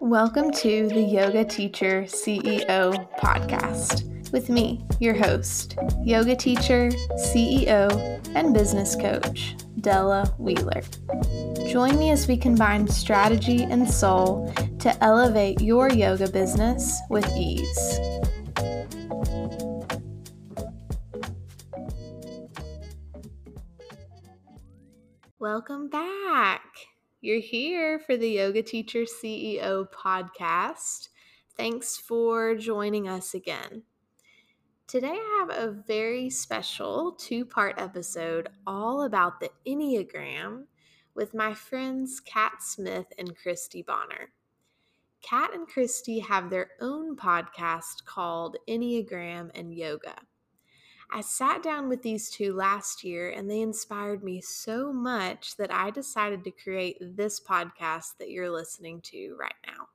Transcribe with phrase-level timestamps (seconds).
[0.00, 7.90] Welcome to the Yoga Teacher CEO podcast with me, your host, yoga teacher, CEO,
[8.34, 10.82] and business coach, Della Wheeler.
[11.66, 18.00] Join me as we combine strategy and soul to elevate your yoga business with ease.
[25.38, 26.62] Welcome back.
[27.22, 31.08] You're here for the Yoga Teacher CEO podcast.
[31.56, 33.84] Thanks for joining us again.
[34.86, 40.64] Today, I have a very special two part episode all about the Enneagram
[41.14, 44.32] with my friends Kat Smith and Christy Bonner.
[45.22, 50.16] Kat and Christy have their own podcast called Enneagram and Yoga.
[51.10, 55.72] I sat down with these two last year and they inspired me so much that
[55.72, 59.88] I decided to create this podcast that you're listening to right now.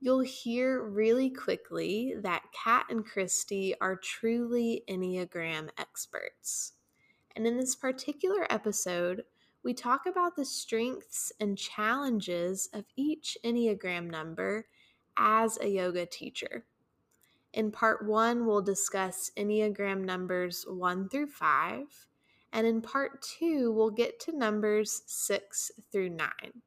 [0.00, 6.72] You'll hear really quickly that Kat and Christy are truly Enneagram experts.
[7.36, 9.22] And in this particular episode,
[9.62, 14.66] we talk about the strengths and challenges of each Enneagram number
[15.16, 16.64] as a yoga teacher.
[17.52, 22.06] In part one, we'll discuss Enneagram numbers one through five.
[22.52, 26.62] And in part two, we'll get to numbers six through nine.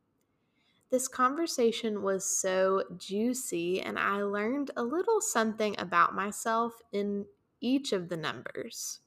[0.92, 7.26] This conversation was so juicy, and I learned a little something about myself in
[7.60, 9.00] each of the numbers.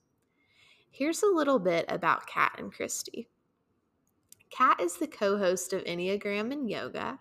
[0.91, 3.29] Here's a little bit about Kat and Christy.
[4.51, 7.21] Kat is the co host of Enneagram and Yoga.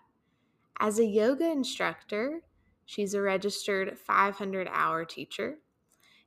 [0.80, 2.42] As a yoga instructor,
[2.88, 5.58] She's a registered 500 hour teacher.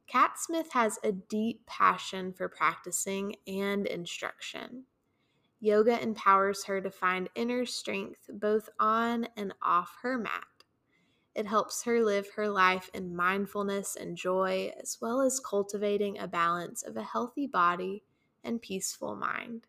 [0.06, 4.84] Kat Smith has a deep passion for practicing and instruction.
[5.59, 10.45] Yoga empowers her to find inner strength both on and off her mat.
[11.34, 16.27] It helps her live her life in mindfulness and joy, as well as cultivating a
[16.27, 18.04] balance of a healthy body
[18.44, 19.66] and peaceful mind.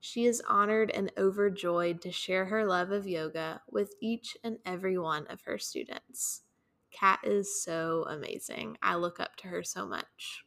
[0.00, 4.96] She is honored and overjoyed to share her love of yoga with each and every
[4.96, 6.42] one of her students.
[6.92, 8.78] Kat is so amazing.
[8.82, 10.44] I look up to her so much.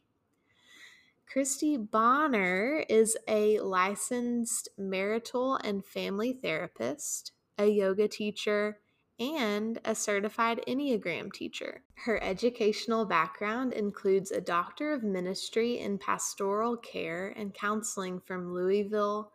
[1.30, 8.80] Christy Bonner is a licensed marital and family therapist, a yoga teacher,
[9.18, 11.82] and a certified Enneagram teacher.
[11.94, 19.30] Her educational background includes a Doctor of Ministry in Pastoral Care and Counseling from Louisville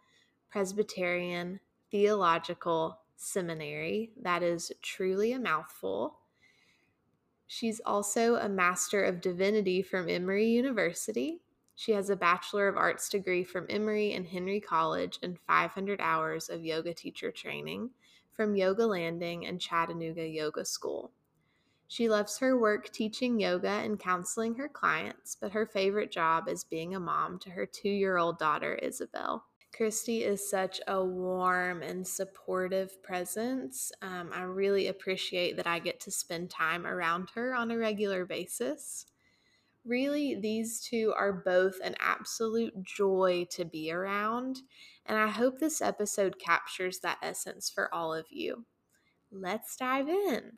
[0.50, 1.60] Presbyterian
[1.92, 4.12] Theological Seminary.
[4.22, 6.20] That is truly a mouthful.
[7.48, 11.42] She's also a Master of Divinity from Emory University.
[11.76, 16.50] She has a Bachelor of Arts degree from Emory and Henry College and 500 hours
[16.50, 17.92] of yoga teacher training
[18.34, 21.12] from Yoga Landing and Chattanooga Yoga School.
[21.88, 26.64] She loves her work teaching yoga and counseling her clients, but her favorite job is
[26.64, 29.46] being a mom to her two year old daughter, Isabelle.
[29.78, 33.92] Christy is such a warm and supportive presence.
[34.02, 38.26] Um, I really appreciate that I get to spend time around her on a regular
[38.26, 39.06] basis.
[39.86, 44.62] Really, these two are both an absolute joy to be around,
[45.06, 48.66] and I hope this episode captures that essence for all of you.
[49.32, 50.58] Let's dive in.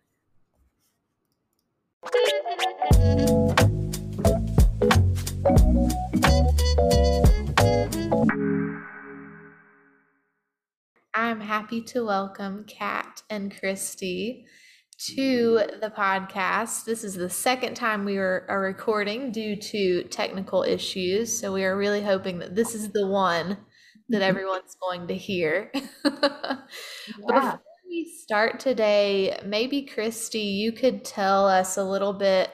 [11.20, 14.46] I'm happy to welcome Kat and Christy
[15.08, 16.86] to the podcast.
[16.86, 21.38] This is the second time we are, are recording due to technical issues.
[21.38, 23.58] So we are really hoping that this is the one
[24.08, 24.30] that mm-hmm.
[24.30, 25.70] everyone's going to hear.
[26.06, 26.62] yeah.
[27.18, 32.50] Before we start today, maybe Christy, you could tell us a little bit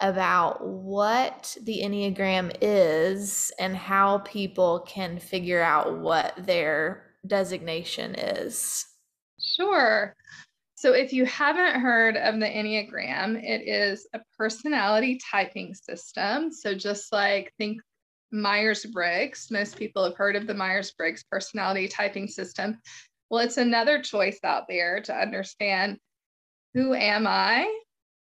[0.00, 8.86] about what the Enneagram is and how people can figure out what their designation is.
[9.40, 10.14] Sure.
[10.74, 16.52] So, if you haven't heard of the Enneagram, it is a personality typing system.
[16.52, 17.80] So, just like think
[18.32, 22.78] Myers Briggs, most people have heard of the Myers Briggs personality typing system.
[23.28, 25.98] Well, it's another choice out there to understand
[26.74, 27.66] who am I?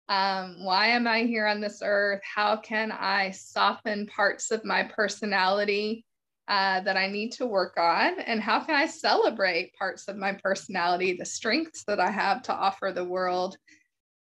[0.08, 2.20] Um, why am I here on this earth?
[2.22, 6.04] How can I soften parts of my personality
[6.48, 8.20] uh, that I need to work on?
[8.20, 12.52] And how can I celebrate parts of my personality, the strengths that I have to
[12.52, 13.56] offer the world?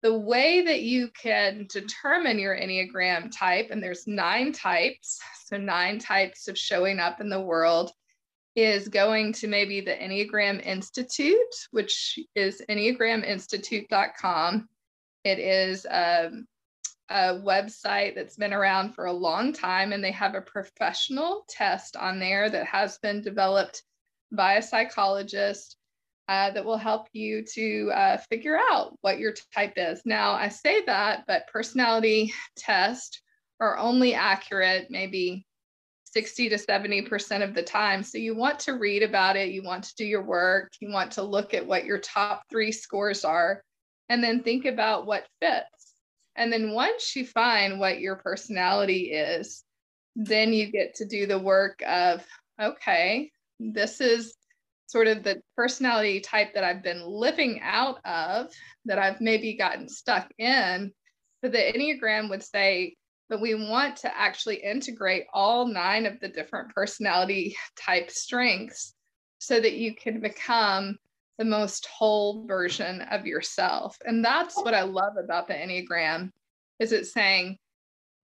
[0.03, 5.99] The way that you can determine your Enneagram type, and there's nine types, so nine
[5.99, 7.91] types of showing up in the world,
[8.55, 11.35] is going to maybe the Enneagram Institute,
[11.71, 14.67] which is enneagraminstitute.com.
[15.23, 16.47] It is um,
[17.09, 21.95] a website that's been around for a long time, and they have a professional test
[21.95, 23.83] on there that has been developed
[24.31, 25.77] by a psychologist
[26.27, 30.01] uh, that will help you to uh, figure out what your type is.
[30.05, 33.21] Now, I say that, but personality tests
[33.59, 35.45] are only accurate maybe
[36.11, 38.03] 60 to 70% of the time.
[38.03, 41.11] So you want to read about it, you want to do your work, you want
[41.13, 43.63] to look at what your top three scores are,
[44.09, 45.86] and then think about what fits.
[46.37, 49.63] And then once you find what your personality is,
[50.15, 52.23] then you get to do the work of,
[52.61, 54.35] okay, this is
[54.85, 58.47] sort of the personality type that I've been living out of,
[58.85, 60.93] that I've maybe gotten stuck in.
[61.41, 62.95] But the Enneagram would say,
[63.29, 68.93] but we want to actually integrate all nine of the different personality type strengths
[69.39, 70.97] so that you can become
[71.37, 73.97] the most whole version of yourself.
[74.05, 76.31] And that's what I love about the Enneagram
[76.79, 77.57] is it saying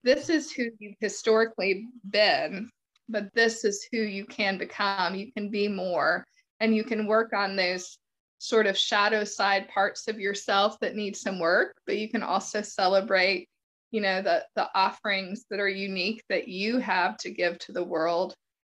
[0.04, 2.70] this is who you've historically been,
[3.08, 5.16] but this is who you can become.
[5.16, 6.26] You can be more
[6.60, 7.98] and you can work on those
[8.40, 12.62] sort of shadow side parts of yourself that need some work, but you can also
[12.62, 13.48] celebrate,
[13.92, 17.84] you know, the the offerings that are unique that you have to give to the
[17.84, 18.34] world.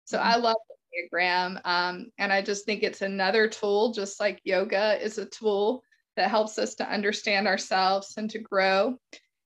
[0.06, 0.18] So.
[0.18, 0.58] I love
[0.94, 1.60] Enneagram.
[1.66, 5.84] Um, and I just think it's another tool, just like yoga is a tool
[6.16, 8.98] that helps us to understand ourselves and to grow.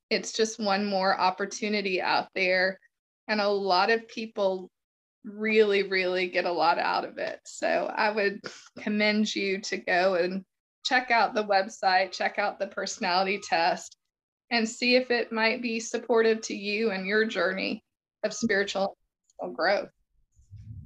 [0.09, 2.79] It's just one more opportunity out there.
[3.27, 4.69] And a lot of people
[5.23, 7.39] really, really get a lot out of it.
[7.45, 8.41] So I would
[8.79, 10.45] commend you to go and
[10.85, 13.97] check out the website, check out the personality test,
[14.51, 17.83] and see if it might be supportive to you and your journey
[18.23, 18.97] of spiritual
[19.53, 19.89] growth.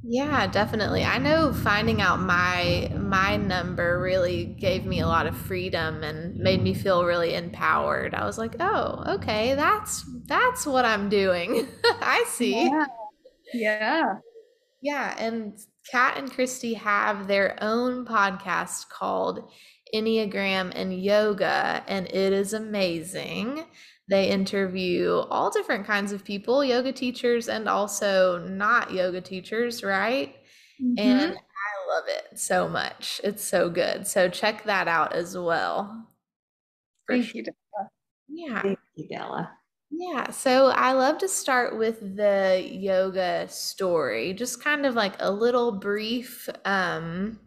[0.04, 1.04] Yeah, definitely.
[1.04, 6.36] I know finding out my my number really gave me a lot of freedom and
[6.38, 8.16] made me feel really empowered.
[8.16, 12.66] I was like, "Oh, okay, that's that's what I'm doing." I see.
[12.66, 12.86] Yeah.
[13.54, 14.16] yeah.
[14.82, 15.58] Yeah, and
[15.92, 19.52] Kat and Christy have their own podcast called
[19.94, 23.66] Enneagram and Yoga, and it is amazing.
[24.10, 30.36] They interview all different kinds of people, yoga teachers and also not yoga teachers, right?
[30.82, 30.96] Mm-hmm.
[30.98, 33.22] And I love it so much.
[33.24, 34.08] It's so good.
[34.08, 36.08] So check that out as well.
[37.08, 37.38] Thank sure.
[37.38, 37.90] you, Della.
[38.28, 38.62] Yeah.
[38.62, 39.52] Thank you, Della.
[39.92, 45.30] Yeah, so I love to start with the yoga story, just kind of like a
[45.30, 47.40] little brief um,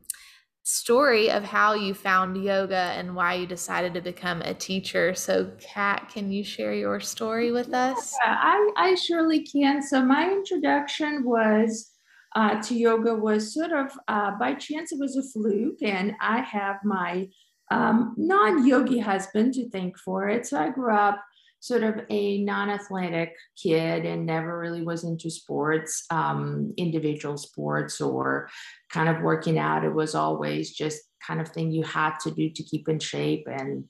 [0.65, 5.15] story of how you found yoga and why you decided to become a teacher.
[5.15, 8.17] So, Kat, can you share your story with us?
[8.25, 9.83] Yeah, I, I surely can.
[9.83, 11.93] So, my introduction was
[12.35, 16.41] uh, to yoga was sort of uh, by chance, it was a fluke, and I
[16.41, 17.29] have my
[17.71, 20.47] um, non yogi husband to thank for it.
[20.47, 21.23] So, I grew up
[21.65, 28.51] sort of a non-athletic kid and never really was into sports um, individual sports or
[28.93, 29.83] kind of working out.
[29.83, 33.47] It was always just kind of thing you had to do to keep in shape
[33.47, 33.85] and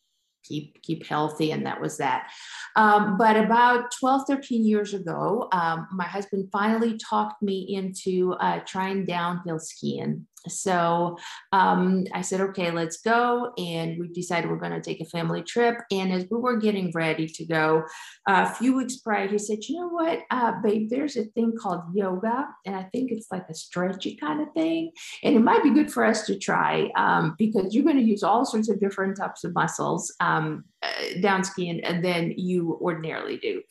[0.45, 2.31] keep keep healthy and that was that.
[2.77, 8.61] Um, but about 12 13 years ago um, my husband finally talked me into uh,
[8.61, 11.17] trying downhill skiing so
[11.53, 13.53] um, I said, okay, let's go.
[13.59, 15.77] And we decided we're going to take a family trip.
[15.91, 17.85] And as we were getting ready to go,
[18.27, 21.83] a few weeks prior, he said, you know what, uh, babe, there's a thing called
[21.95, 22.47] yoga.
[22.67, 24.93] And I think it's like a stretchy kind of thing.
[25.23, 28.23] And it might be good for us to try um, because you're going to use
[28.23, 30.65] all sorts of different types of muscles um,
[31.21, 33.63] down skiing than you ordinarily do.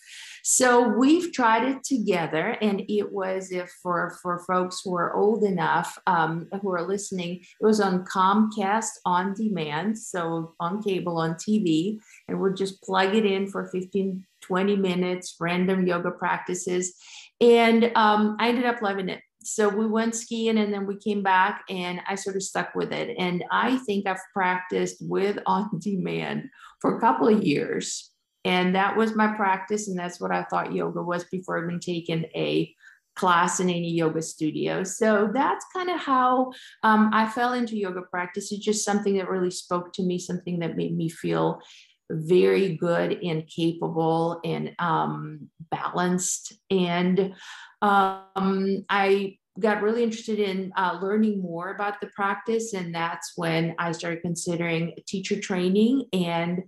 [0.43, 5.43] So we've tried it together, and it was if for for folks who are old
[5.43, 11.35] enough um, who are listening, it was on Comcast on demand, so on cable on
[11.35, 16.95] TV, and we'd just plug it in for 15, 20 minutes, random yoga practices,
[17.39, 21.23] and um, I ended up loving it so we went skiing and then we came
[21.23, 23.15] back and I sort of stuck with it.
[23.17, 26.49] And I think I've practiced with on demand
[26.81, 28.11] for a couple of years.
[28.45, 29.87] And that was my practice.
[29.87, 32.73] And that's what I thought yoga was before I've been taking a
[33.15, 34.83] class in any yoga studio.
[34.83, 38.51] So that's kind of how um, I fell into yoga practice.
[38.51, 41.61] It's just something that really spoke to me, something that made me feel
[42.11, 46.53] very good and capable and um, balanced.
[46.69, 47.33] And
[47.81, 52.73] um, I got really interested in uh, learning more about the practice.
[52.73, 56.05] And that's when I started considering teacher training.
[56.11, 56.63] And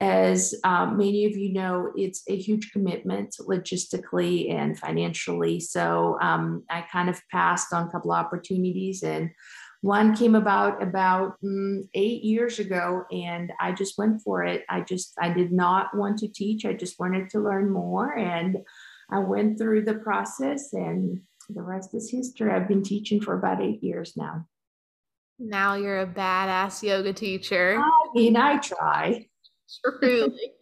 [0.00, 5.58] as um, many of you know, it's a huge commitment logistically and financially.
[5.60, 9.30] So um, I kind of passed on a couple opportunities, and
[9.86, 14.64] one came about about mm, eight years ago, and I just went for it.
[14.68, 16.64] I just I did not want to teach.
[16.64, 18.58] I just wanted to learn more, and
[19.10, 22.50] I went through the process, and the rest is history.
[22.50, 24.46] I've been teaching for about eight years now.
[25.38, 27.78] Now you're a badass yoga teacher.
[27.80, 29.28] I mean, I try.
[30.00, 30.52] Truly.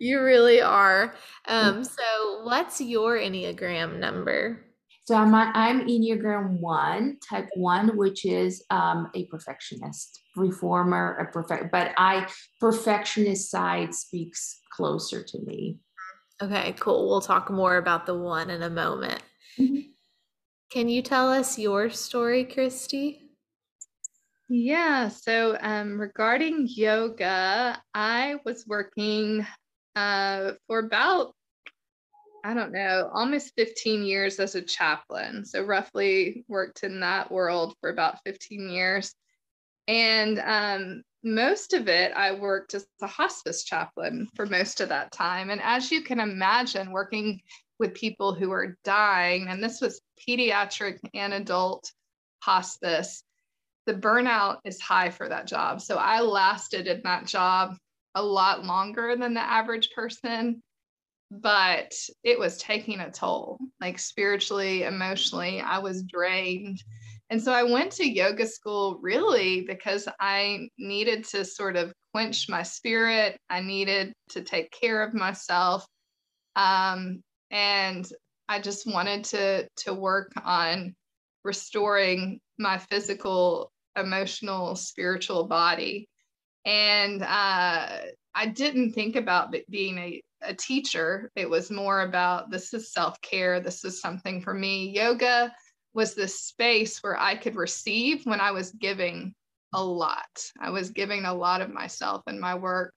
[0.00, 1.14] you really are.
[1.46, 4.64] Um, so what's your Enneagram number?
[5.04, 11.72] So I'm, I'm Enneagram one, type one, which is um, a perfectionist, reformer, a perfect,
[11.72, 12.28] but I
[12.60, 15.78] perfectionist side speaks closer to me.
[16.40, 17.08] Okay, cool.
[17.08, 19.22] We'll talk more about the one in a moment.
[19.58, 19.90] Mm-hmm.
[20.70, 23.28] Can you tell us your story, Christy?
[24.48, 29.46] Yeah, so um, regarding yoga, I was working
[29.96, 31.34] uh, for about,
[32.44, 35.44] I don't know, almost 15 years as a chaplain.
[35.44, 39.14] So, roughly worked in that world for about 15 years.
[39.88, 45.12] And um, most of it, I worked as a hospice chaplain for most of that
[45.12, 45.50] time.
[45.50, 47.40] And as you can imagine, working
[47.78, 51.92] with people who are dying, and this was pediatric and adult
[52.40, 53.22] hospice
[53.86, 55.80] the burnout is high for that job.
[55.80, 57.76] So I lasted in that job
[58.14, 60.62] a lot longer than the average person,
[61.40, 65.60] but it was taking a toll, like spiritually, emotionally.
[65.60, 66.82] I was drained.
[67.30, 72.48] And so I went to yoga school really because I needed to sort of quench
[72.48, 73.38] my spirit.
[73.48, 75.86] I needed to take care of myself.
[76.56, 78.06] Um, and
[78.48, 80.94] I just wanted to to work on
[81.44, 86.08] restoring my physical emotional, spiritual body.
[86.66, 87.98] And uh,
[88.34, 91.30] I didn't think about being a, a teacher.
[91.36, 94.90] It was more about this is self care, this is something for me.
[94.90, 95.52] Yoga
[95.94, 99.34] was the space where I could receive when I was giving
[99.74, 100.50] a lot.
[100.60, 102.92] I was giving a lot of myself and my work.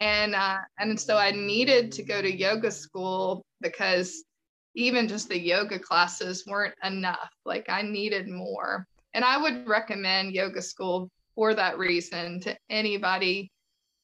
[0.00, 4.24] And uh, and so I needed to go to yoga school because
[4.74, 7.30] even just the yoga classes weren't enough.
[7.44, 8.86] Like I needed more.
[9.14, 13.50] And I would recommend yoga school for that reason to anybody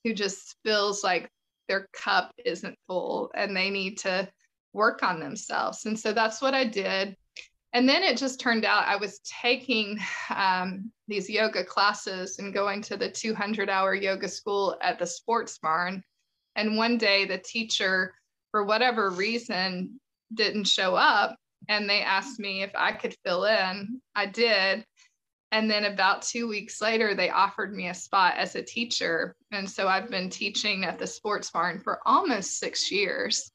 [0.02, 1.28] who just feels like
[1.68, 4.28] their cup isn't full and they need to
[4.72, 5.86] work on themselves.
[5.86, 7.16] And so that's what I did.
[7.72, 9.98] And then it just turned out I was taking
[10.34, 15.58] um, these yoga classes and going to the 200 hour yoga school at the sports
[15.58, 16.02] barn.
[16.54, 18.14] And one day the teacher,
[18.52, 19.98] for whatever reason,
[20.32, 21.36] didn't show up.
[21.68, 24.00] And they asked me if I could fill in.
[24.14, 24.84] I did.
[25.52, 29.36] And then about two weeks later, they offered me a spot as a teacher.
[29.52, 33.50] And so I've been teaching at the sports barn for almost six years.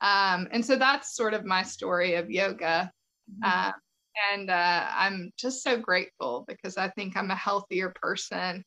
[0.00, 2.90] Um, and so that's sort of my story of yoga.
[3.44, 3.72] Uh,
[4.32, 8.64] and uh, I'm just so grateful because I think I'm a healthier person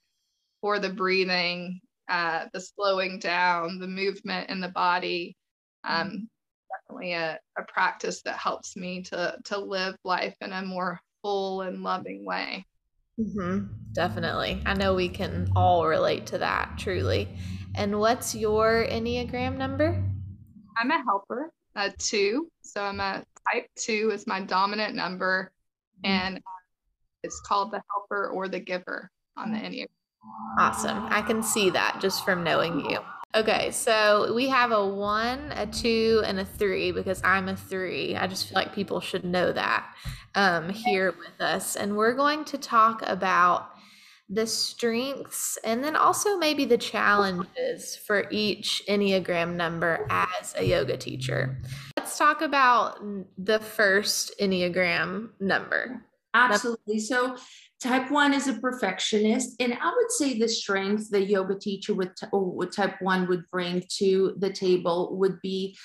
[0.62, 5.36] for the breathing, uh, the slowing down, the movement in the body.
[5.84, 6.30] Um,
[6.72, 11.62] definitely a, a practice that helps me to, to live life in a more full
[11.62, 12.68] and loving way.
[13.20, 13.66] Mm-hmm.
[13.94, 14.62] Definitely.
[14.66, 17.28] I know we can all relate to that, truly.
[17.76, 20.04] And what's your Enneagram number?
[20.78, 22.52] I'm a helper, a two.
[22.62, 25.52] So I'm a type two is my dominant number.
[26.06, 26.12] Mm-hmm.
[26.12, 26.42] And
[27.24, 29.88] it's called the helper or the giver on the Enneagram.
[30.60, 31.06] Awesome.
[31.10, 33.00] I can see that just from knowing you.
[33.36, 38.16] Okay, so we have a one, a two, and a three because I'm a three.
[38.16, 39.92] I just feel like people should know that
[40.36, 41.76] um, here with us.
[41.76, 43.70] And we're going to talk about
[44.30, 50.96] the strengths and then also maybe the challenges for each Enneagram number as a yoga
[50.96, 51.58] teacher.
[51.98, 53.00] Let's talk about
[53.38, 56.06] the first Enneagram number.
[56.34, 57.00] Absolutely.
[57.00, 57.38] So,
[57.84, 59.58] Type one is a perfectionist.
[59.60, 62.16] And I would say the strength the yoga teacher with,
[62.72, 65.78] type one would bring to the table would be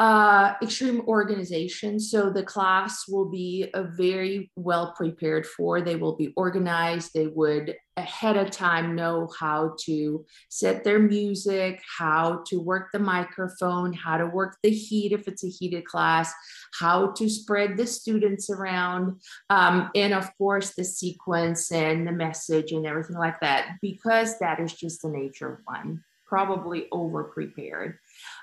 [0.00, 2.00] uh, extreme organization.
[2.00, 5.82] So the class will be a very well prepared for.
[5.82, 7.12] They will be organized.
[7.12, 12.98] They would ahead of time know how to set their music, how to work the
[12.98, 16.32] microphone, how to work the heat if it's a heated class,
[16.78, 22.72] how to spread the students around, um, and of course the sequence and the message
[22.72, 26.02] and everything like that, because that is just the nature of one.
[26.30, 27.98] Probably over prepared.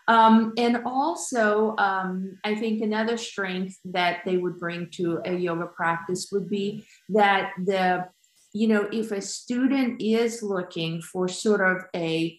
[0.10, 5.68] Um, and also, um, I think another strength that they would bring to a yoga
[5.68, 8.10] practice would be that the,
[8.54, 12.38] you know, if a student is looking for sort of a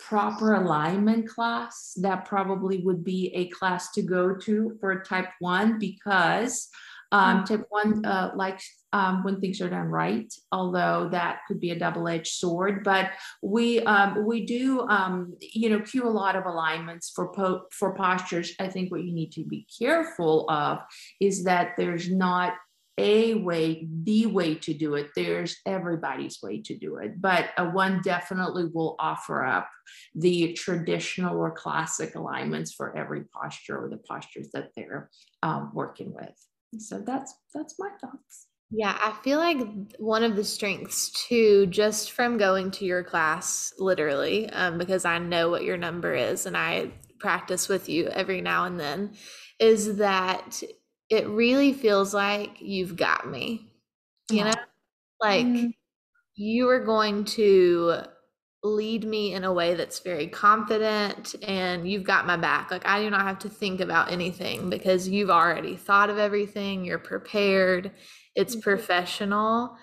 [0.00, 5.78] proper alignment class, that probably would be a class to go to for type one
[5.78, 6.68] because
[7.12, 7.46] um, mm.
[7.46, 11.78] type one uh, likes um, when things are done right, although that could be a
[11.78, 12.82] double-edged sword.
[12.82, 13.10] But
[13.42, 17.94] we um, we do um, you know cue a lot of alignments for po- for
[17.94, 18.52] postures.
[18.58, 20.78] I think what you need to be careful of
[21.20, 22.54] is that there's not
[22.98, 25.08] a way, the way to do it.
[25.16, 29.68] There's everybody's way to do it, but uh, one definitely will offer up
[30.14, 35.10] the traditional or classic alignments for every posture or the postures that they're
[35.42, 36.34] um, working with.
[36.78, 38.46] So that's that's my thoughts.
[38.74, 39.58] Yeah, I feel like
[39.98, 45.18] one of the strengths too, just from going to your class, literally, um, because I
[45.18, 49.12] know what your number is and I practice with you every now and then,
[49.60, 50.62] is that
[51.10, 53.68] it really feels like you've got me.
[54.30, 54.54] You know,
[55.20, 55.66] like mm-hmm.
[56.34, 58.04] you are going to
[58.64, 62.70] lead me in a way that's very confident and you've got my back.
[62.70, 66.84] Like I do not have to think about anything because you've already thought of everything,
[66.84, 67.90] you're prepared,
[68.36, 68.62] it's mm-hmm.
[68.62, 69.76] professional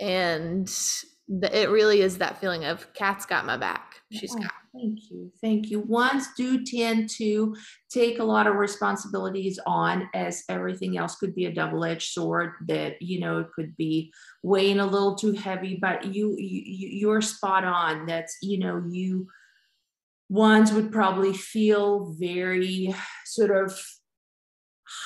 [0.00, 0.68] and
[1.28, 3.93] it really is that feeling of Kat's got my back.
[4.14, 5.30] She's got Thank you.
[5.40, 5.80] Thank you.
[5.80, 7.54] Ones do tend to
[7.90, 12.54] take a lot of responsibilities on, as everything else could be a double edged sword
[12.66, 17.22] that, you know, it could be weighing a little too heavy, but you, you, you're
[17.22, 18.06] spot on.
[18.06, 19.28] That's, you know, you,
[20.28, 22.92] ones would probably feel very
[23.26, 23.78] sort of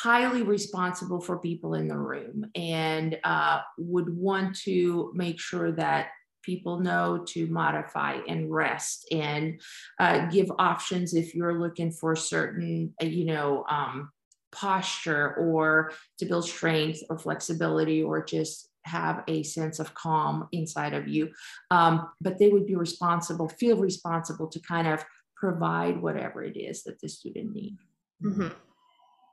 [0.02, 6.08] highly responsible for people in the room and uh, would want to make sure that
[6.48, 9.60] people know to modify and rest and
[10.00, 14.10] uh, give options if you're looking for certain, uh, you know, um,
[14.50, 20.94] posture or to build strength or flexibility or just have a sense of calm inside
[20.94, 21.28] of you.
[21.70, 25.04] Um, but they would be responsible, feel responsible to kind of
[25.36, 27.76] provide whatever it is that the student needs.
[28.24, 28.48] Mm-hmm.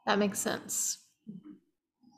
[0.06, 0.98] That makes sense.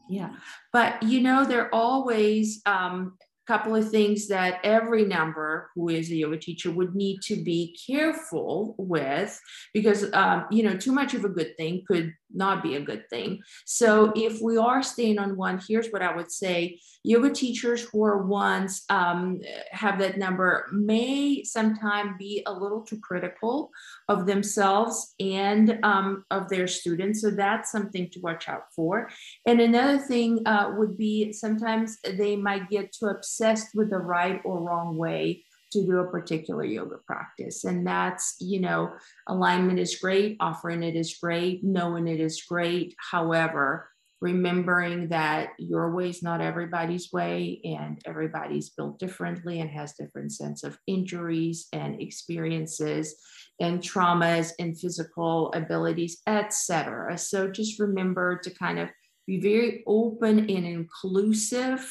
[0.09, 0.33] Yeah.
[0.73, 6.15] But, you know, they're always, um, couple of things that every number who is a
[6.15, 9.39] yoga teacher would need to be careful with
[9.73, 13.09] because um, you know too much of a good thing could not be a good
[13.09, 13.41] thing.
[13.65, 16.79] So if we are staying on one here's what i would say.
[17.03, 19.39] Yoga teachers who are ones um,
[19.71, 23.71] have that number may sometimes be a little too critical
[24.09, 27.21] of themselves and um, of their students.
[27.21, 29.09] So that's something to watch out for.
[29.45, 34.41] And another thing uh, would be sometimes they might get too obsessed with the right
[34.43, 35.43] or wrong way
[35.77, 37.63] to do a particular yoga practice.
[37.63, 38.93] And that's, you know,
[39.27, 42.95] alignment is great, offering it is great, knowing it is great.
[43.11, 49.93] However, remembering that your way is not everybody's way and everybody's built differently and has
[49.93, 53.15] different sense of injuries and experiences
[53.59, 58.89] and traumas and physical abilities etc so just remember to kind of
[59.27, 61.87] be very open and inclusive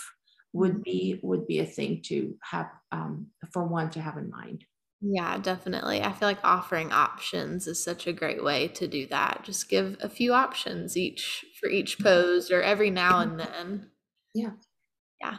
[0.57, 4.65] would be would be a thing to have um, for one to have in mind.
[5.01, 6.03] Yeah definitely.
[6.03, 9.43] I feel like offering options is such a great way to do that.
[9.45, 13.91] Just give a few options each for each pose or every now and then.
[14.35, 14.53] Yeah.
[15.21, 15.37] Yeah.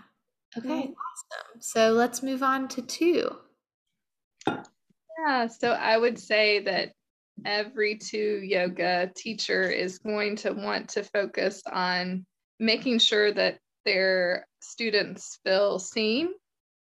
[0.58, 1.62] Okay awesome.
[1.62, 3.30] So let's move on to two.
[4.47, 6.91] Yeah so i would say that
[7.45, 12.25] every two yoga teacher is going to want to focus on
[12.60, 16.30] making sure that their students feel seen,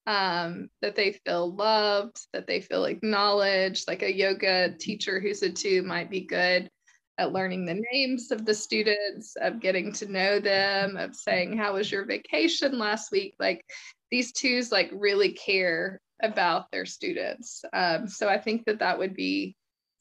[0.06, 3.88] um, that they feel loved, that they feel acknowledged.
[3.88, 6.70] Like a yoga teacher who's a two might be good
[7.18, 11.74] at learning the names of the students, of getting to know them, of saying, How
[11.74, 13.34] was your vacation last week?
[13.38, 13.64] Like
[14.10, 17.64] these twos, like really care about their students.
[17.72, 19.56] Um, so I think that that would be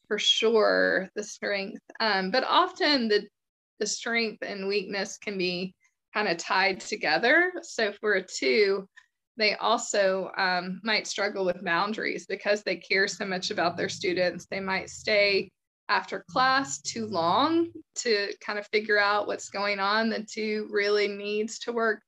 [0.08, 1.82] for sure the strength.
[2.00, 3.28] Um, but often the
[3.80, 5.76] the strength and weakness can be
[6.16, 7.52] kind of tied together.
[7.62, 8.88] So for a two,
[9.38, 14.46] they also um, might struggle with boundaries because they care so much about their students.
[14.46, 15.50] They might stay
[15.90, 20.10] after class too long to kind of figure out what's going on.
[20.10, 22.02] The two really needs to work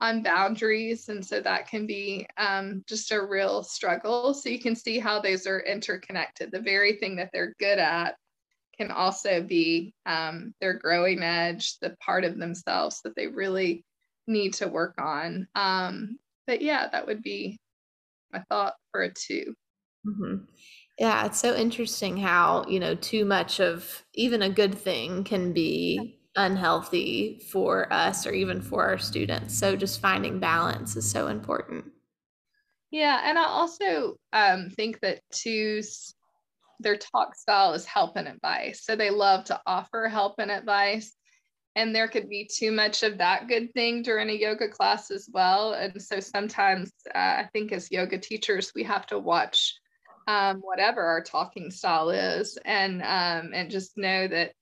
[0.00, 1.08] on boundaries.
[1.08, 4.32] And so that can be um, just a real struggle.
[4.32, 6.52] So you can see how those are interconnected.
[6.52, 8.14] The very thing that they're good at
[8.78, 13.84] can also be um, their growing edge, the part of themselves that they really
[14.26, 15.48] need to work on.
[15.54, 17.58] Um, but yeah, that would be
[18.32, 19.54] my thought for a 2
[20.06, 20.44] mm-hmm.
[20.98, 25.52] Yeah, it's so interesting how, you know, too much of even a good thing can
[25.52, 29.56] be unhealthy for us or even for our students.
[29.56, 31.84] So just finding balance is so important.
[32.90, 36.14] Yeah, and I also um, think that twos
[36.80, 38.84] their talk style is help and advice.
[38.84, 41.12] So they love to offer help and advice.
[41.76, 45.28] And there could be too much of that good thing during a yoga class as
[45.32, 45.74] well.
[45.74, 49.74] And so sometimes uh, I think as yoga teachers, we have to watch
[50.28, 54.52] um, whatever our talking style is and um, and just know that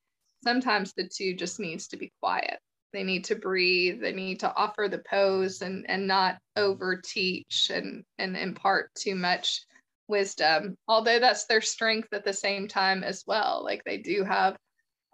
[0.44, 2.60] sometimes the two just needs to be quiet
[2.92, 7.70] they need to breathe they need to offer the pose and and not over teach
[7.74, 9.62] and and impart too much
[10.08, 14.56] wisdom although that's their strength at the same time as well like they do have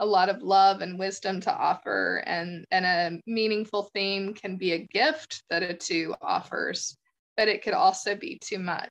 [0.00, 4.72] a lot of love and wisdom to offer and and a meaningful theme can be
[4.72, 6.96] a gift that a two offers
[7.36, 8.90] but it could also be too much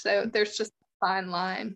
[0.00, 1.74] so there's just a fine line.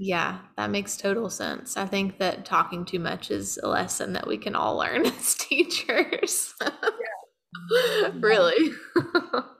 [0.00, 1.76] Yeah, that makes total sense.
[1.76, 5.34] I think that talking too much is a lesson that we can all learn as
[5.34, 6.54] teachers.
[8.20, 8.70] really.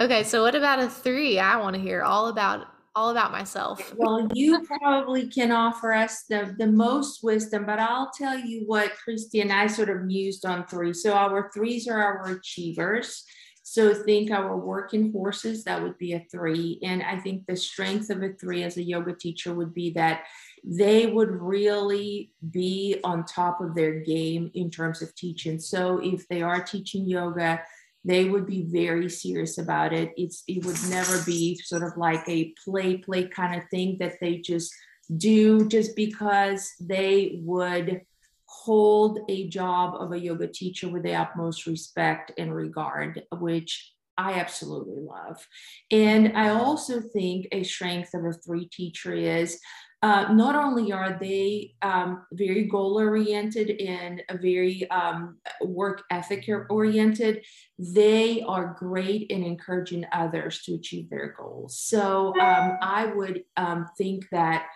[0.00, 1.38] okay, so what about a 3?
[1.38, 2.66] I want to hear all about
[2.96, 3.94] all about myself.
[3.96, 8.92] well, you probably can offer us the, the most wisdom, but I'll tell you what
[9.04, 10.92] Christy and I sort of mused on 3.
[10.92, 13.24] So our 3s are our achievers
[13.70, 16.80] so think our working horses, that would be a three.
[16.82, 20.24] And I think the strength of a three as a yoga teacher would be that
[20.64, 25.60] they would really be on top of their game in terms of teaching.
[25.60, 27.62] So if they are teaching yoga,
[28.04, 30.12] they would be very serious about it.
[30.16, 34.14] It's it would never be sort of like a play play kind of thing that
[34.20, 34.72] they just
[35.16, 38.02] do just because they would
[38.46, 44.34] hold a job of a yoga teacher with the utmost respect and regard, which I
[44.34, 45.46] absolutely love.
[45.90, 49.58] And I also think a strength of a three teacher is
[50.02, 57.44] uh, not only are they um, very goal oriented and very um, work ethic oriented,
[57.78, 61.78] they are great in encouraging others to achieve their goals.
[61.78, 64.66] So um, I would um, think that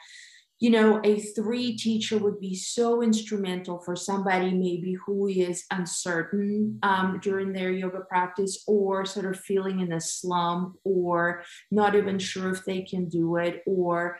[0.60, 6.78] you know, a three teacher would be so instrumental for somebody maybe who is uncertain
[6.82, 12.18] um, during their yoga practice or sort of feeling in a slump or not even
[12.18, 14.16] sure if they can do it or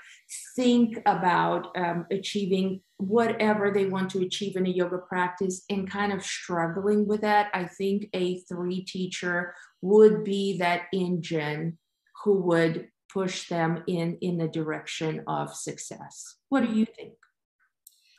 [0.57, 6.13] think about um, achieving whatever they want to achieve in a yoga practice and kind
[6.13, 7.49] of struggling with that.
[7.55, 11.79] I think a three teacher would be that engine
[12.25, 16.37] who would push them in in the direction of success.
[16.49, 17.15] What do you think?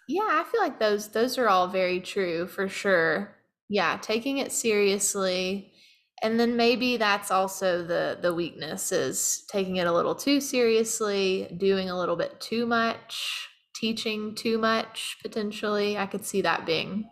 [0.07, 3.35] Yeah i feel like those those are all very true for sure.
[3.69, 5.73] Yeah taking it seriously.
[6.23, 11.53] And then maybe that's also the the weakness is taking it a little too seriously
[11.57, 15.97] doing a little bit too much teaching too much potentially.
[15.97, 17.09] I could see that being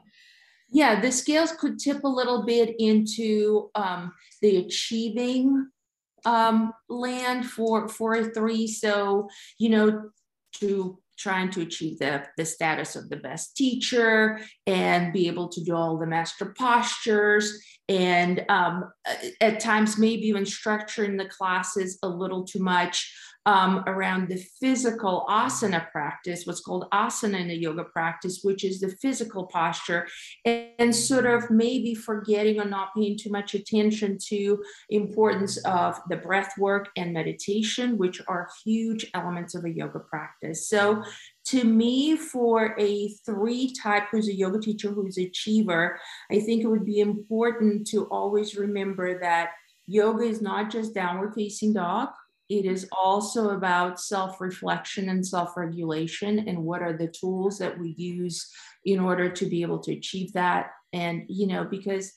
[0.70, 5.68] yeah the scales could tip a little bit into um, the achieving
[6.26, 8.68] um, land for for a three.
[8.68, 10.10] So you know
[10.56, 15.64] to trying to achieve the, the status of the best teacher and be able to
[15.64, 18.92] do all the master postures and um,
[19.40, 23.14] at times maybe even structuring the classes a little too much
[23.46, 28.80] um, around the physical asana practice, what's called asana in the yoga practice, which is
[28.80, 30.08] the physical posture,
[30.46, 36.00] and, and, sort of maybe forgetting or not paying too much attention to importance of
[36.10, 40.70] the breath work and meditation, which are huge elements of a yoga practice.
[40.70, 41.04] So
[41.48, 46.00] to me, for a three type who's a yoga teacher who's achiever,
[46.32, 49.50] I think it would be important to always remember that
[49.86, 52.10] yoga is not just downward facing dog
[52.60, 57.78] it is also about self reflection and self regulation and what are the tools that
[57.78, 58.50] we use
[58.86, 60.72] in order to be able to achieve that.
[60.92, 62.14] And, you know, because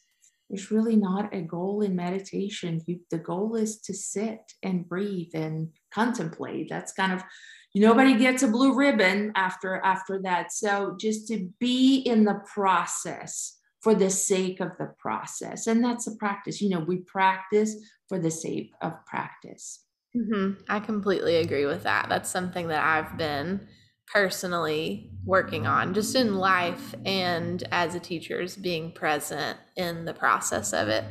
[0.48, 2.80] there's really not a goal in meditation.
[2.86, 6.68] You, the goal is to sit and breathe and contemplate.
[6.68, 7.22] That's kind of
[7.74, 10.52] nobody gets a blue ribbon after after that.
[10.52, 16.06] So just to be in the process for the sake of the process, and that's
[16.06, 16.60] a practice.
[16.60, 17.74] You know, we practice
[18.08, 19.85] for the sake of practice.
[20.16, 20.62] Mm-hmm.
[20.68, 22.06] I completely agree with that.
[22.08, 23.66] That's something that I've been
[24.12, 30.14] personally working on just in life and as a teacher is being present in the
[30.14, 31.04] process of it.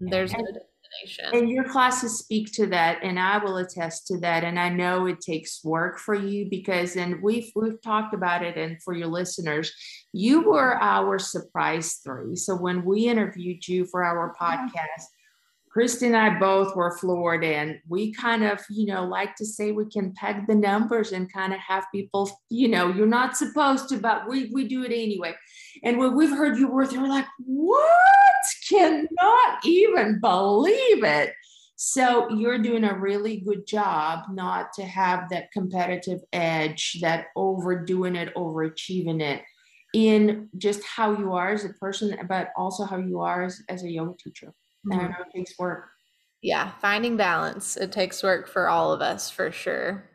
[0.00, 1.38] There's no destination.
[1.38, 4.44] And your classes speak to that, and I will attest to that.
[4.44, 8.56] And I know it takes work for you because, and we've we've talked about it,
[8.56, 9.72] and for your listeners,
[10.12, 12.34] you were our surprise three.
[12.36, 15.04] So when we interviewed you for our podcast,
[15.70, 19.70] Christy and I both were floored, and we kind of, you know, like to say
[19.70, 23.88] we can peg the numbers and kind of have people, you know, you're not supposed
[23.90, 25.34] to, but we we do it anyway.
[25.84, 27.86] And when we've heard you worth, we're like, what?
[28.68, 31.34] Cannot even believe it.
[31.76, 38.16] So you're doing a really good job not to have that competitive edge, that overdoing
[38.16, 39.42] it, overachieving it
[39.94, 43.82] in just how you are as a person, but also how you are as, as
[43.82, 44.52] a yoga teacher.
[44.86, 44.92] Mm-hmm.
[44.92, 45.88] And I know it takes work.
[46.42, 47.76] Yeah, finding balance.
[47.76, 50.08] It takes work for all of us for sure.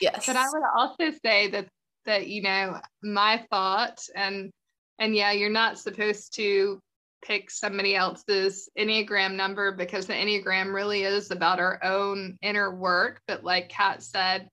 [0.00, 0.26] Yes.
[0.26, 1.66] But I would also say that
[2.06, 4.50] that you know my thought and
[4.98, 6.80] and yeah, you're not supposed to
[7.22, 13.20] pick somebody else's Enneagram number because the Enneagram really is about our own inner work.
[13.26, 14.48] But like Kat said,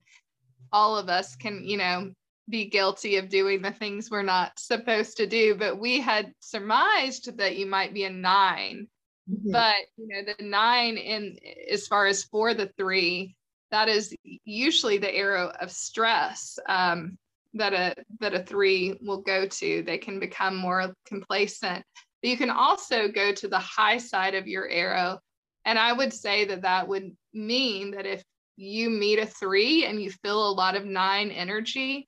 [0.71, 2.12] all of us can, you know,
[2.50, 5.56] be guilty of doing the things we're not supposed to do.
[5.56, 8.88] But we had surmised that you might be a 9
[9.30, 9.52] mm-hmm.
[9.52, 11.38] But you know, the nine in
[11.72, 13.36] as far as for the three,
[13.72, 16.60] that is usually the arrow of stress.
[16.68, 17.18] Um,
[17.54, 21.84] that a that a three will go to they can become more complacent
[22.22, 25.20] but you can also go to the high side of your arrow.
[25.66, 28.24] And I would say that that would mean that if
[28.56, 32.08] you meet a three and you feel a lot of nine energy,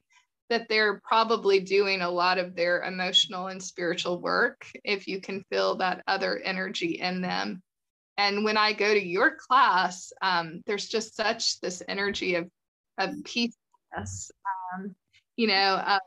[0.49, 5.43] that they're probably doing a lot of their emotional and spiritual work if you can
[5.49, 7.62] feel that other energy in them.
[8.17, 12.49] And when I go to your class, um, there's just such this energy of,
[12.97, 14.31] of peacefulness,
[14.75, 14.95] um,
[15.38, 15.99] you know, uh,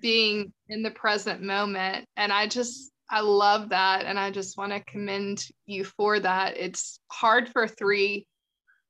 [0.00, 2.06] being in the present moment.
[2.16, 4.06] And I just, I love that.
[4.06, 6.56] And I just want to commend you for that.
[6.56, 8.26] It's hard for three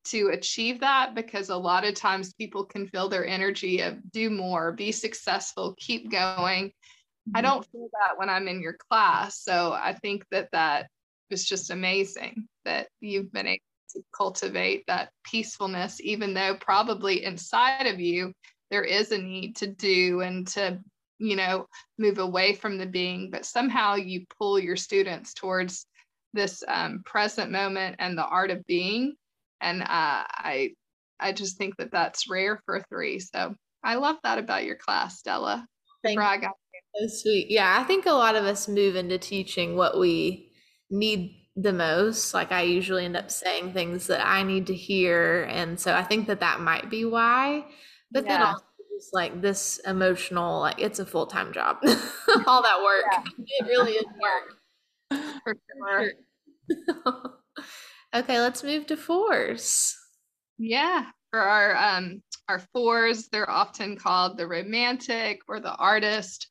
[0.04, 4.30] to achieve that because a lot of times people can feel their energy of do
[4.30, 6.68] more, be successful, keep going.
[6.68, 7.36] Mm-hmm.
[7.36, 9.40] I don't feel that when I'm in your class.
[9.40, 10.88] So I think that that
[11.30, 13.60] is just amazing that you've been able
[13.94, 18.32] to cultivate that peacefulness, even though probably inside of you
[18.70, 20.80] there is a need to do and to
[21.18, 25.86] you know move away from the being but somehow you pull your students towards
[26.32, 29.14] this um, present moment and the art of being
[29.64, 29.86] and uh,
[30.28, 30.70] i
[31.18, 33.18] i just think that that's rare for three.
[33.18, 35.66] So i love that about your class Della.
[36.02, 37.08] Thank you.
[37.08, 37.46] so sweet.
[37.50, 40.52] Yeah i think a lot of us move into teaching what we
[40.90, 42.34] need the most.
[42.34, 45.44] Like i usually end up saying things that i need to hear.
[45.44, 47.64] And so i think that that might be why.
[48.12, 48.38] But yeah.
[48.38, 48.64] then also
[48.96, 51.78] just like this emotional like it's a full-time job.
[52.46, 53.04] All that work.
[53.10, 53.22] Yeah.
[53.60, 55.20] it really is work.
[55.44, 55.56] For
[57.06, 57.34] sure
[58.14, 59.96] okay let's move to fours.
[60.58, 66.48] Yeah for our um our fours they're often called the romantic or the artist.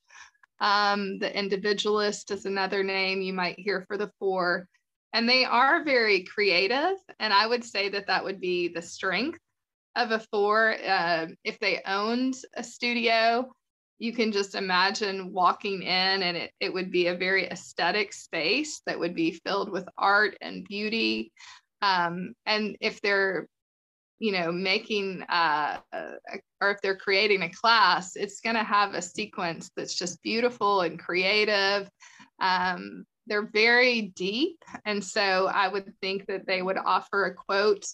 [0.59, 4.67] Um the individualist is another name you might hear for the four.
[5.13, 9.39] And they are very creative and i would say that that would be the strength
[9.95, 10.75] of a four.
[10.85, 13.51] Uh, if they owned a studio,
[14.03, 18.81] you can just imagine walking in and it, it would be a very aesthetic space
[18.85, 21.31] that would be filled with art and beauty.
[21.81, 23.47] Um, and if they're,
[24.19, 25.77] you know, making uh,
[26.59, 30.81] or if they're creating a class, it's going to have a sequence that's just beautiful
[30.81, 31.89] and creative.
[32.41, 34.57] Um, they're very deep.
[34.83, 37.85] And so I would think that they would offer a quote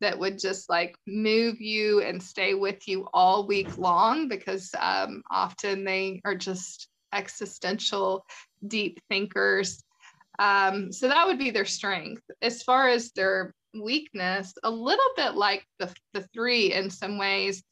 [0.00, 5.22] that would just like move you and stay with you all week long because um,
[5.30, 8.24] often they are just existential,
[8.66, 9.82] deep thinkers.
[10.38, 12.22] Um, so that would be their strength.
[12.40, 17.62] As far as their weakness, a little bit like the, the three in some ways,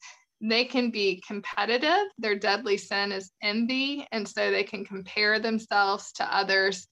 [0.41, 2.05] they can be competitive.
[2.17, 4.07] Their deadly sin is envy.
[4.11, 6.87] And so they can compare themselves to others.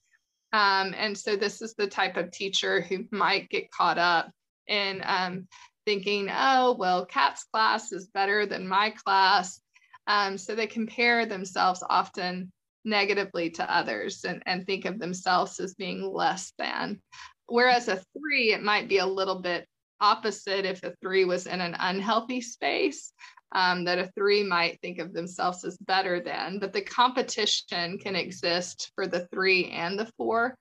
[0.52, 4.30] Um, and so this is the type of teacher who might get caught up
[4.68, 5.48] and um,
[5.86, 9.60] thinking, oh, well, Kat's class is better than my class.
[10.06, 12.52] Um, so they compare themselves often
[12.84, 17.00] negatively to others and, and think of themselves as being less than.
[17.46, 19.66] Whereas a three, it might be a little bit
[20.00, 23.12] opposite if a three was in an unhealthy space.
[23.54, 28.14] Um, that a three might think of themselves as better than, but the competition can
[28.14, 30.54] exist for the three and the four.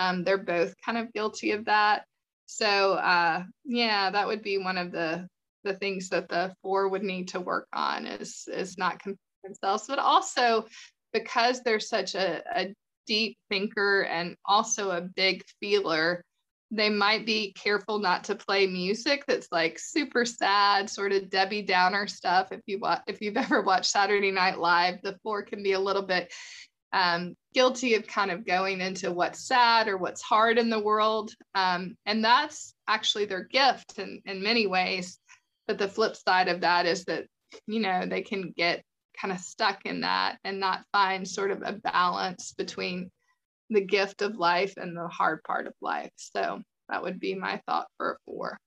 [0.00, 2.04] Um, they're both kind of guilty of that.
[2.56, 5.26] So uh, yeah, that would be one of the
[5.64, 9.00] the things that the four would need to work on is is not
[9.44, 10.66] themselves, but also
[11.12, 12.74] because they're such a, a
[13.06, 16.24] deep thinker and also a big feeler,
[16.70, 21.62] they might be careful not to play music that's like super sad, sort of Debbie
[21.62, 22.48] Downer stuff.
[22.50, 26.02] If you if you've ever watched Saturday Night Live, the four can be a little
[26.02, 26.32] bit
[26.92, 31.32] um, guilty of kind of going into what's sad or what's hard in the world.
[31.54, 35.18] Um, and that's actually their gift in, in many ways.
[35.66, 37.24] But the flip side of that is that,
[37.66, 38.82] you know, they can get
[39.20, 43.10] kind of stuck in that and not find sort of a balance between
[43.70, 46.10] the gift of life and the hard part of life.
[46.16, 48.58] So That would be my thought for a four.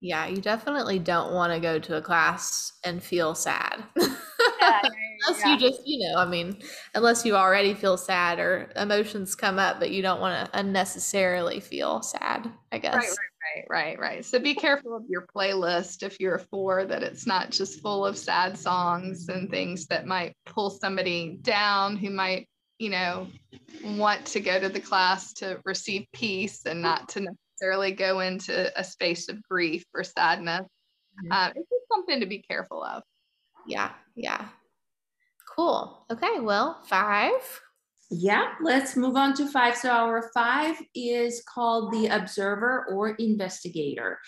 [0.00, 3.84] Yeah, you definitely don't want to go to a class and feel sad.
[3.96, 4.82] Yeah,
[5.26, 5.52] unless yeah.
[5.52, 6.58] you just, you know, I mean,
[6.94, 11.60] unless you already feel sad or emotions come up, but you don't want to unnecessarily
[11.60, 12.94] feel sad, I guess.
[12.94, 13.16] Right, right,
[13.56, 14.24] right, right, right.
[14.24, 18.04] So be careful of your playlist if you're a four, that it's not just full
[18.04, 23.28] of sad songs and things that might pull somebody down who might, you know,
[23.84, 28.78] want to go to the class to receive peace and not to necessarily go into
[28.78, 30.62] a space of grief or sadness.
[30.62, 31.32] Mm-hmm.
[31.32, 33.02] Uh, it's just something to be careful of.
[33.66, 34.48] Yeah, yeah.
[35.54, 36.04] Cool.
[36.10, 37.60] Okay, well, five.
[38.10, 39.76] Yeah, let's move on to five.
[39.76, 44.18] So, our five is called the observer or investigator.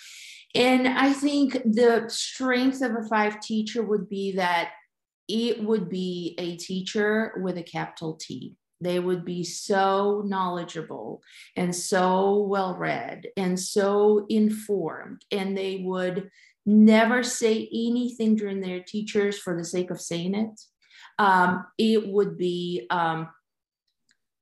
[0.54, 4.70] And I think the strength of a five teacher would be that
[5.28, 8.54] it would be a teacher with a capital T.
[8.80, 11.22] They would be so knowledgeable
[11.56, 16.30] and so well read and so informed, and they would
[16.64, 20.60] never say anything during their teachers for the sake of saying it.
[21.18, 23.28] Um, it would be, um,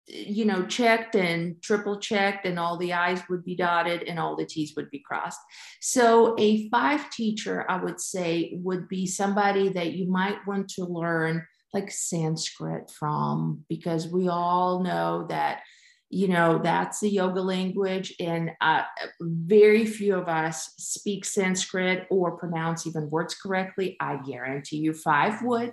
[0.07, 4.37] you know, checked and triple checked, and all the I's would be dotted and all
[4.37, 5.41] the T's would be crossed.
[5.81, 10.85] So, a five teacher, I would say, would be somebody that you might want to
[10.85, 15.63] learn like Sanskrit from, because we all know that
[16.11, 18.83] you know that's the yoga language and uh,
[19.21, 25.43] very few of us speak sanskrit or pronounce even words correctly i guarantee you five
[25.43, 25.73] would.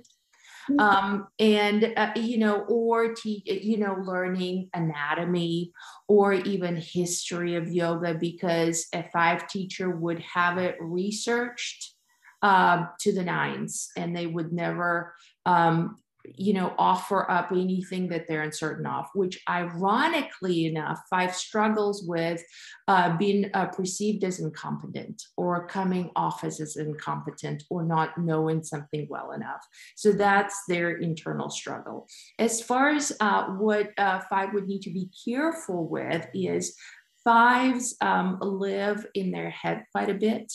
[0.79, 5.71] Um, and uh, you know or te- you know learning anatomy
[6.07, 11.93] or even history of yoga because a five teacher would have it researched
[12.41, 15.13] uh, to the nines and they would never
[15.45, 22.03] um, you know, offer up anything that they're uncertain of, which ironically enough, five struggles
[22.07, 22.43] with
[22.87, 28.63] uh, being uh, perceived as incompetent or coming off as, as incompetent or not knowing
[28.63, 29.65] something well enough.
[29.95, 32.07] So that's their internal struggle.
[32.39, 36.75] As far as uh, what uh, five would need to be careful with is
[37.23, 40.51] fives um, live in their head quite a bit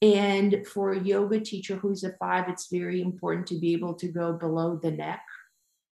[0.00, 4.08] and for a yoga teacher who's a five, it's very important to be able to
[4.08, 5.22] go below the neck.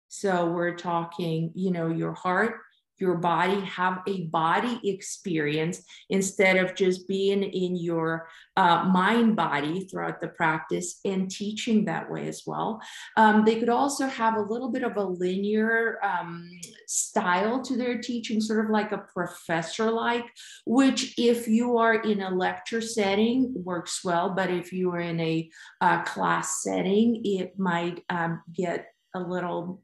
[0.08, 2.55] So we're talking, you know, your heart,
[2.99, 9.85] your body, have a body experience instead of just being in your uh, mind body
[9.85, 12.81] throughout the practice and teaching that way as well.
[13.17, 16.49] Um, they could also have a little bit of a linear um,
[16.88, 20.25] style to their teaching, sort of like a professor like,
[20.65, 24.31] which, if you are in a lecture setting, works well.
[24.31, 25.49] But if you are in a
[25.81, 29.81] uh, class setting, it might um, get a little,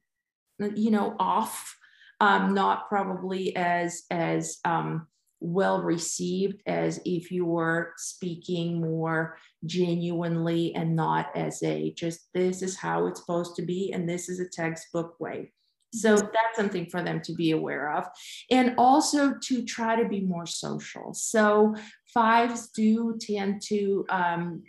[0.59, 1.75] you know, off
[2.19, 5.07] um, not probably as as um,
[5.39, 12.61] well received as if you were speaking more genuinely and not as a just this
[12.61, 15.51] is how it's supposed to be and this is a textbook way
[15.95, 18.05] so that's something for them to be aware of.
[18.51, 21.13] And also to try to be more social.
[21.13, 21.75] So
[22.15, 24.63] fives do tend to um,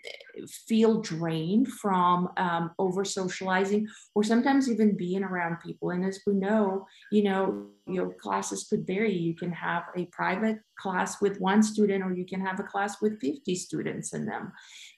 [0.66, 5.90] feel drained from um, over socializing or sometimes even being around people.
[5.90, 9.16] And as we know, you know, your classes could vary.
[9.16, 13.00] You can have a private class with one student or you can have a class
[13.00, 14.52] with 50 students in them.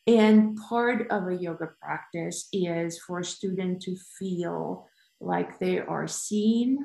[0.06, 4.88] And part of a yoga practice is for a student to feel
[5.20, 6.78] like they are seen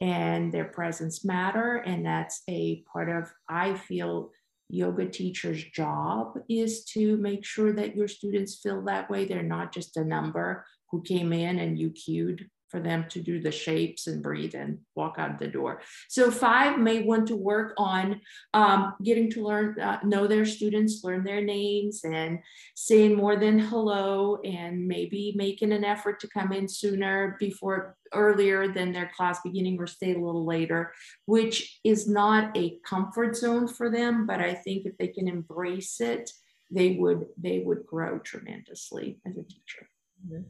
[0.00, 4.32] and their presence matter and that's a part of i feel
[4.72, 9.26] yoga teacher's job is to make sure that your students feel that way.
[9.26, 13.38] They're not just a number who came in and you cued for them to do
[13.38, 15.82] the shapes and breathe and walk out the door.
[16.08, 18.22] So five may want to work on
[18.54, 22.38] um, getting to learn, uh, know their students, learn their names and
[22.74, 28.72] saying more than hello and maybe making an effort to come in sooner before earlier
[28.72, 30.92] than their class beginning or stay a little later,
[31.26, 34.26] which is not a comfort zone for them.
[34.26, 36.30] But I think if they can embrace it,
[36.70, 39.90] they would they would grow tremendously as a teacher.
[40.26, 40.42] Mm-hmm.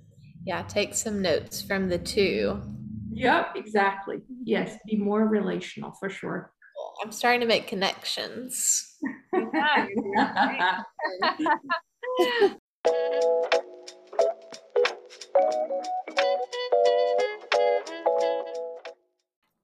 [0.45, 2.61] Yeah, take some notes from the two.
[3.13, 4.23] Yep, exactly.
[4.45, 6.53] Yes, be more relational for sure.
[7.03, 8.97] I'm starting to make connections.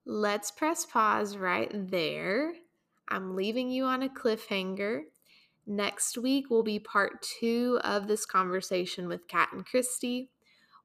[0.07, 2.53] Let's press pause right there.
[3.09, 5.03] I'm leaving you on a cliffhanger.
[5.67, 10.31] Next week will be part two of this conversation with Kat and Christy.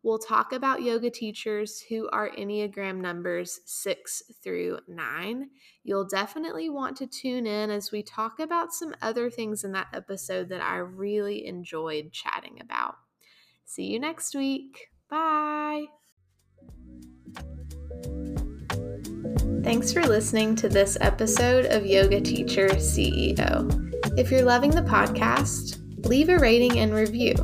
[0.03, 5.49] We'll talk about yoga teachers who are Enneagram numbers six through nine.
[5.85, 9.87] You'll definitely want to tune in as we talk about some other things in that
[9.93, 12.95] episode that I really enjoyed chatting about.
[13.63, 14.89] See you next week.
[15.09, 15.85] Bye.
[19.63, 24.19] Thanks for listening to this episode of Yoga Teacher CEO.
[24.19, 27.35] If you're loving the podcast, leave a rating and review.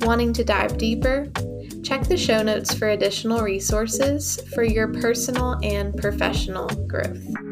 [0.00, 1.28] Wanting to dive deeper?
[1.82, 7.51] Check the show notes for additional resources for your personal and professional growth.